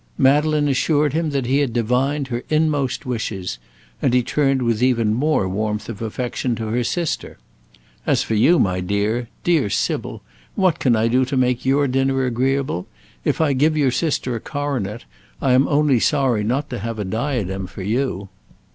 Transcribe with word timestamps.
Madeleine 0.17 0.67
assured 0.67 1.13
him 1.13 1.29
that 1.29 1.45
he 1.45 1.59
had 1.59 1.73
divined 1.73 2.29
her 2.29 2.41
inmost 2.49 3.05
wishes, 3.05 3.59
and 4.01 4.15
he 4.15 4.23
turned 4.23 4.63
with 4.63 4.81
even 4.81 5.13
more 5.13 5.47
warmth 5.47 5.89
of 5.89 6.01
affection 6.01 6.55
to 6.55 6.65
her 6.69 6.83
sister: 6.83 7.37
"As 8.03 8.23
for 8.23 8.33
you, 8.33 8.57
my 8.57 8.79
dear 8.79 9.27
dear 9.43 9.69
Sybil, 9.69 10.23
what 10.55 10.79
can 10.79 10.95
I 10.95 11.07
do 11.07 11.23
to 11.25 11.37
make 11.37 11.67
your 11.67 11.87
dinner 11.87 12.25
agreeable? 12.25 12.87
If 13.23 13.39
I 13.41 13.53
give 13.53 13.77
your 13.77 13.91
sister 13.91 14.35
a 14.35 14.39
coronet, 14.39 15.05
I 15.39 15.51
am 15.53 15.67
only 15.67 15.99
sorry 15.99 16.43
not 16.43 16.71
to 16.71 16.79
have 16.79 16.97
a 16.97 17.05
diadem 17.05 17.67
for 17.67 17.83
you. 17.83 18.29